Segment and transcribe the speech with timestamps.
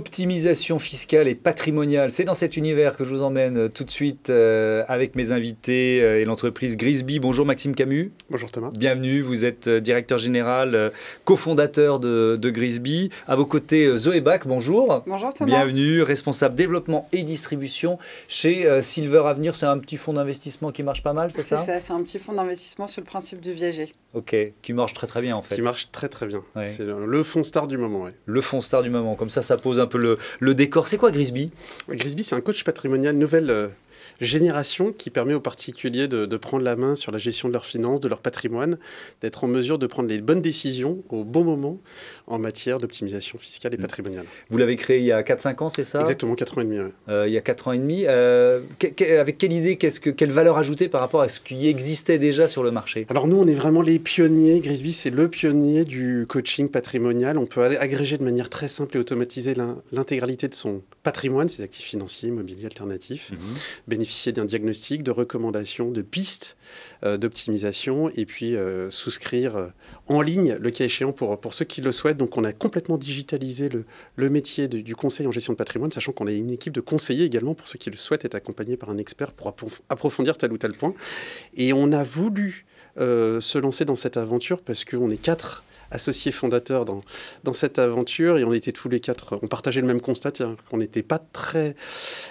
[0.00, 4.30] L'optimisation fiscale et patrimoniale, c'est dans cet univers que je vous emmène tout de suite
[4.30, 7.20] euh, avec mes invités euh, et l'entreprise Grisby.
[7.20, 8.10] Bonjour Maxime Camus.
[8.30, 8.70] Bonjour Thomas.
[8.72, 10.90] Bienvenue, vous êtes euh, directeur général,
[11.26, 13.10] cofondateur de, de, Grisby.
[13.28, 15.02] À vos côtés, Zoé Bach, bonjour.
[15.06, 15.50] Bonjour Thomas.
[15.50, 19.54] Bienvenue, responsable développement et distribution chez Silver Avenir.
[19.54, 22.02] C'est un petit fonds d'investissement qui marche pas mal, c'est ça C'est ça, c'est un
[22.02, 23.92] petit fonds d'investissement sur le principe du viager.
[24.14, 25.54] Ok, qui marche très très bien en fait.
[25.54, 26.42] Qui marche très très bien.
[26.64, 28.06] C'est le, fonds star du moment.
[28.24, 30.86] Le fonds star du moment, comme ça ça pose un le, le décor.
[30.86, 31.50] C'est quoi Grisby?
[31.88, 33.68] Grisby, c'est un coach patrimonial nouvelle euh,
[34.20, 38.00] génération qui permet aux particuliers de, prendre la main sur la gestion de leurs finances,
[38.00, 38.78] de leur patrimoine,
[39.20, 41.78] d'être en mesure de prendre les bonnes décisions au bon moment
[42.26, 43.80] en matière d'optimisation fiscale et mm.
[43.80, 44.24] patrimoniale.
[44.48, 46.00] Vous l'avez créé il y a 4-5 ans, c'est ça?
[46.00, 46.78] Exactement, 4 ans et demi.
[47.08, 48.04] Euh, il y a 4 ans et demi.
[48.06, 48.60] Euh,
[49.18, 52.48] avec quelle idée, qu'est-ce que, quelle valeur ajoutée par rapport à ce qui existait déjà
[52.48, 53.06] sur le marché?
[53.10, 54.60] Alors nous, on est vraiment les pionniers.
[54.60, 57.38] Grisby, c'est le pionnier du coaching patrimonial.
[57.38, 59.54] On peut agréger de manière très simple et automatiser
[59.92, 65.90] l'intégralité de son patrimoine, ses actifs financiers, immobiliers, alternatifs, mm-hmm bénéficier d'un diagnostic, de recommandations,
[65.90, 66.56] de pistes
[67.04, 69.66] euh, d'optimisation et puis euh, souscrire euh,
[70.06, 72.16] en ligne, le cas échéant, pour, pour ceux qui le souhaitent.
[72.16, 73.84] Donc, on a complètement digitalisé le,
[74.16, 77.24] le métier du conseil en gestion de patrimoine, sachant qu'on a une équipe de conseillers
[77.24, 79.54] également pour ceux qui le souhaitent être accompagnés par un expert pour
[79.88, 80.94] approfondir tel ou tel point.
[81.56, 86.84] Et on a voulu se lancer dans cette aventure parce qu'on est quatre associés fondateurs
[86.84, 87.00] dans,
[87.44, 90.32] dans cette aventure et on était tous les quatre, on partageait le même constat,
[90.70, 91.74] qu'on n'était pas très,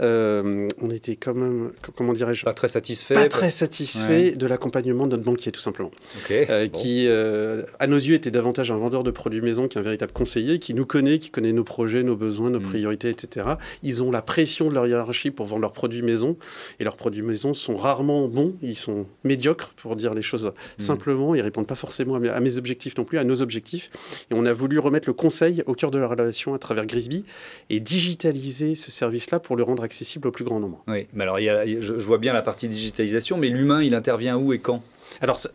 [0.00, 5.06] euh, on était quand même, comment dirais-je, pas très satisfait, pas très satisfait de l'accompagnement
[5.06, 5.90] de notre banquier tout simplement,
[6.30, 10.12] euh, qui euh, à nos yeux était davantage un vendeur de produits maison qu'un véritable
[10.12, 12.64] conseiller, qui nous connaît, qui connaît nos projets, nos besoins, nos mm.
[12.64, 13.46] priorités, etc.
[13.82, 16.36] Ils ont la pression de leur hiérarchie pour vendre leurs produits maison
[16.78, 20.50] et leurs produits maison sont rarement bons, ils sont médiocres pour dire les choses mm.
[20.82, 23.90] simplement, ils répondent pas forcément à mes, à mes objectifs non plus, à nos objectifs.
[24.30, 27.24] Et on a voulu remettre le conseil au cœur de la relation à travers Grisby
[27.68, 30.82] et digitaliser ce service-là pour le rendre accessible au plus grand nombre.
[30.88, 34.58] Oui, mais alors je vois bien la partie digitalisation, mais l'humain, il intervient où et
[34.58, 34.82] quand?
[35.20, 35.48] Alors, ça,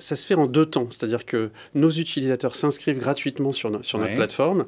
[0.00, 0.88] se fait en deux temps.
[0.90, 4.66] C'est-à-dire que nos utilisateurs s'inscrivent gratuitement sur, sur notre plateforme,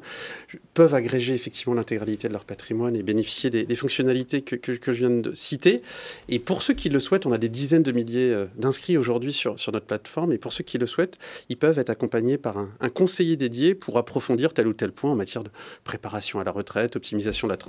[0.73, 5.09] peuvent agréger effectivement l'intégralité de leur patrimoine et bénéficier des, fonctionnalités que, que, je viens
[5.09, 5.81] de citer.
[6.29, 9.33] Et pour ceux qui le souhaitent, on a des dizaines de milliers euh, d'inscrits aujourd'hui
[9.33, 10.33] sur, sur notre plateforme.
[10.33, 11.17] Et pour ceux qui le souhaitent,
[11.49, 15.15] ils peuvent être accompagnés par un, conseiller dédié pour approfondir tel ou tel point en
[15.15, 15.49] matière de
[15.83, 17.59] préparation à la retraite, optimisation de la,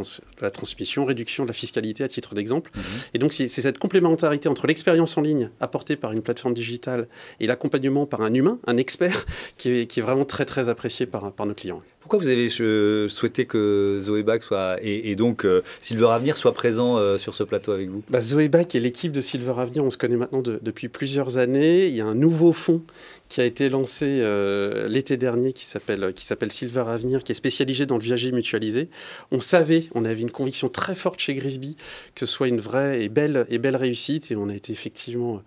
[0.41, 2.71] la transmission, réduction de la fiscalité à titre d'exemple.
[2.75, 2.83] Mhm.
[3.15, 7.09] Et donc, c'est cette complémentarité entre l'expérience en ligne apportée par une plateforme plateforme digitale
[7.41, 9.27] et l'accompagnement par un humain, un expert,
[9.57, 11.83] qui est, qui est vraiment très très apprécié par, par nos clients.
[12.01, 16.97] Pourquoi vous avez souhaité que Zoé Bach soit, et, donc euh, Silver Avenir soit présent
[16.97, 18.03] euh, sur ce plateau avec vous?
[18.11, 21.87] Bah, Zoé Bach et l'équipe de Silver Avenir, on se connaît maintenant depuis plusieurs années.
[21.87, 22.83] Il y a un nouveau fonds
[23.29, 27.97] qui a été lancé euh, l'été dernier qui s'appelle Silver Avenir, qui est spécialisé dans
[27.97, 28.89] le viager mutualisé.
[29.31, 31.77] On savait, on avait une conviction très forte chez Grisby
[32.15, 35.43] que ce soit une vraie et belle, et belle réussite et on a été effectivement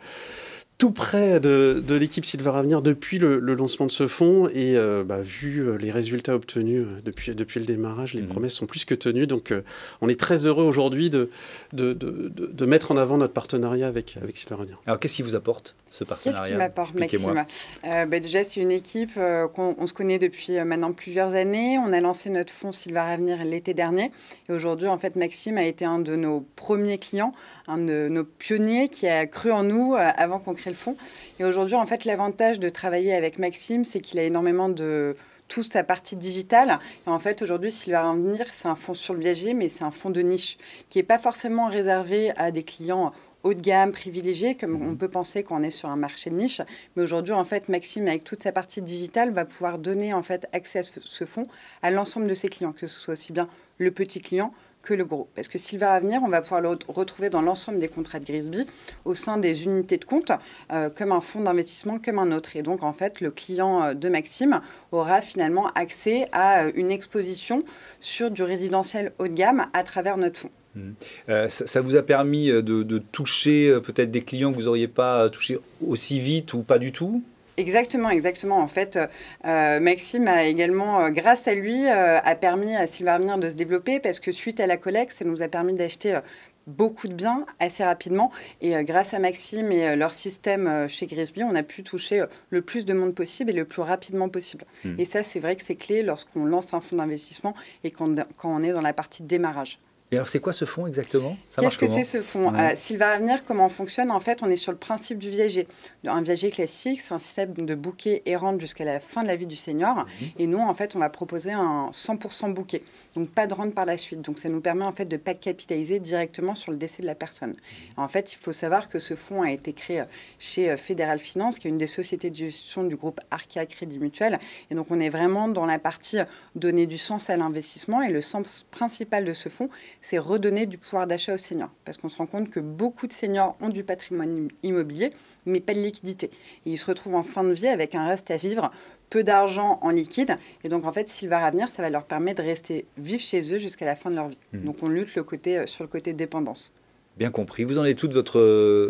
[0.77, 5.05] tout près de, de l'équipe Silver Avenir depuis le, lancement de ce fonds et euh,
[5.05, 8.27] bah, vu euh, les résultats obtenus euh, depuis, depuis le démarrage, les mhm.
[8.27, 9.25] promesses sont plus que tenues.
[9.25, 9.53] Donc
[10.01, 11.29] on est très heureux aujourd'hui de
[11.71, 14.81] de, de, de, mettre en avant notre partenariat avec, avec Silver Avenir.
[14.85, 17.45] Alors qu'est-ce qui vous apporte ce partenariat Qu'est-ce qui m'apporte Maxime?
[17.83, 19.17] Bah, Déjà c'est une équipe
[19.53, 21.77] qu'on se connaît depuis maintenant plusieurs années.
[21.77, 24.09] On a lancé notre fonds Silver Avenir l'été dernier
[24.49, 27.31] et aujourd'hui en fait Maxime a été un de nos premiers clients,
[27.67, 30.95] un de nos pionniers qui a cru en nous avant qu'on crée le.
[31.39, 35.15] Et aujourd'hui, en fait, l'avantage de travailler avec Maxime, c'est qu'il a énormément de
[35.47, 36.79] toute sa partie digitale.
[37.05, 39.83] Et en fait, aujourd'hui, s'il va venir, c'est un fonds sur le viager, mais c'est
[39.83, 40.57] un fonds de niche
[40.89, 43.11] qui n'est pas forcément réservé à des clients
[43.45, 46.61] haut de gamme, privilégiés, comme on peut penser qu'on est sur un marché de niche.
[46.95, 50.47] Mais aujourd'hui, en fait, Maxime, avec toute sa partie digitale, va pouvoir donner en fait
[50.51, 51.45] accès à ce fonds
[51.84, 53.47] à l'ensemble de ses clients, que ce soit aussi bien
[53.78, 54.51] le petit client
[54.81, 55.28] que le gros.
[55.35, 58.66] Parce que Silver Avenir, on va pouvoir le retrouver dans l'ensemble des contrats de Grisby,
[59.03, 60.31] au sein des unités de compte,
[60.72, 62.55] euh, comme un fonds d'investissement, comme un autre.
[62.55, 64.61] Et donc, en fait, le client euh, de Maxime
[64.91, 67.64] aura finalement accès à euh, une exposition
[67.99, 70.52] sur du résidentiel haut de gamme à travers notre fonds.
[70.75, 71.47] Mmh.
[71.47, 75.57] ça, vous a permis de, de toucher peut-être des clients que vous n'auriez pas touché
[75.81, 77.22] aussi vite ou pas du tout?
[77.57, 78.59] Exactement, exactement.
[78.59, 78.99] En fait,
[79.45, 83.55] euh, Maxime a également, euh, grâce à lui, euh, a permis à Silvermire de se
[83.55, 86.19] développer parce que suite à la collecte, ça nous a permis d'acheter
[86.67, 88.31] beaucoup de biens assez rapidement.
[88.61, 92.85] Et grâce à Maxime et leur système chez Grisby, on a pu toucher le plus
[92.85, 94.66] de monde possible et le plus rapidement possible.
[94.83, 94.95] Hmm.
[94.97, 98.49] Et ça, c'est vrai que c'est clé lorsqu'on lance un fonds d'investissement et quand, quand
[98.49, 99.79] on est dans la partie démarrage.
[100.11, 101.35] Et alors, c'est quoi ce fonds exactement?
[101.59, 102.73] Qu'est-ce que c'est ce fonds ouais.
[102.73, 104.11] euh, Silver Avenir, comment on fonctionne?
[104.11, 105.67] En fait, on est sur le principe du viager.
[106.05, 109.47] Un viager classique, c'est un système de bouquet errant jusqu'à la fin de la vie
[109.47, 109.96] du senior.
[109.96, 110.25] Mmh.
[110.37, 112.84] Et nous, en fait, on va proposer un 100% bouquet.
[113.16, 114.22] Donc, pas de rente par la suite.
[114.22, 117.07] Donc, ça nous permet en fait de ne pas capitaliser directement sur le décès de
[117.07, 117.52] la personne.
[117.52, 118.02] Mmh.
[118.02, 120.03] En fait, il faut savoir que ce fonds a été créé
[120.37, 124.40] chez Fédéral Finance, qui est une des sociétés de gestion du groupe Arkea Crédit Mutuel.
[124.69, 126.19] Et donc, on est vraiment dans la partie
[126.53, 128.03] donner du sens à l'investissement.
[128.03, 129.69] Et le sens principal de ce fonds,
[130.05, 131.72] c'est redonner du pouvoir d'achat aux seniors.
[131.84, 135.09] Parce qu'on se rend compte que beaucoup de seniors ont du patrimoine immobilier,
[135.47, 136.29] mais pas de liquidité.
[136.67, 138.69] Et ils se retrouvent en fin de vie avec un reste à vivre,
[139.09, 140.37] peu d'argent en liquide.
[140.63, 143.57] Et donc, en fait, Silver Avenir, ça va leur permettre de rester vivre chez eux
[143.57, 144.37] jusqu'à la fin de leur vie.
[144.53, 144.59] Mmh.
[144.59, 146.72] Donc, on lutte le côté, sur le côté dépendance.
[147.17, 147.63] Bien compris.
[147.63, 148.40] Vous en êtes toute votre,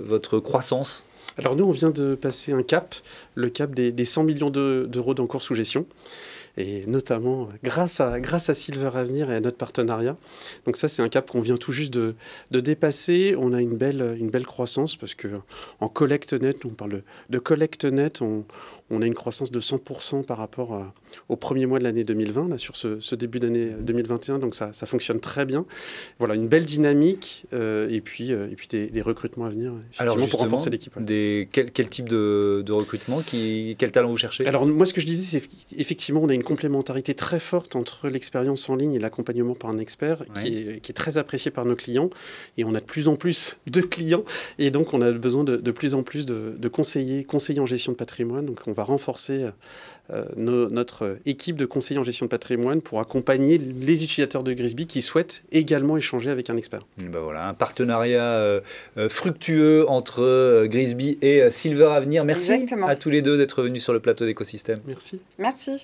[0.04, 1.08] votre croissance?
[1.38, 2.94] Alors, nous, on vient de passer un cap,
[3.36, 5.86] le cap des, des 100 millions d'euros d'encours sous gestion
[6.58, 10.18] et notamment grâce à, grâce à Silver Avenir et à notre partenariat.
[10.66, 12.16] Donc ça, c'est un cap qu'on vient tout juste de,
[12.52, 13.36] de, dépasser.
[13.38, 15.28] On a une belle, une belle croissance parce que
[15.80, 18.46] en collecte net, on parle de, collecte net, on,
[18.90, 20.94] on, a une croissance de 100% par rapport à,
[21.30, 24.40] au premier mois de l'année 2020, là, sur ce, ce début d'année 2021.
[24.40, 25.66] Donc ça, ça, fonctionne très bien.
[26.20, 29.74] Voilà, une belle dynamique euh, et puis, euh, et puis des, des, recrutements à venir
[29.98, 30.94] Alors pour renforcer l'équipe.
[31.00, 34.46] Des, quel, quel, type de, de recrutement qui, Quel talent vous cherchez?
[34.48, 38.08] Alors moi, ce que je disais, c'est effectivement, on a une complémentarité très forte entre
[38.08, 40.42] l'expérience en ligne et l'accompagnement par un expert ouais.
[40.42, 42.10] qui, est, qui, est, très apprécié par nos clients.
[42.58, 44.24] Et on a de plus en plus de clients.
[44.60, 47.66] Et donc, on a besoin de, de plus en plus de, de, conseillers, conseillers en
[47.66, 48.46] gestion de patrimoine.
[48.46, 49.48] Donc, on va renforcer
[50.12, 54.54] euh, no, notre équipe de conseillers en gestion de patrimoine pour accompagner les utilisateurs de
[54.54, 56.82] Grisby qui souhaitent également échanger avec un expert.
[56.98, 58.62] Ben voilà, un partenariat euh,
[59.10, 62.24] fructueux entre euh, Grisby et Silver Avenir.
[62.24, 62.88] Merci Exactement.
[62.88, 64.80] à tous les deux d'être venus sur le plateau d'écosystème.
[64.86, 65.20] Merci.
[65.40, 65.84] Merci.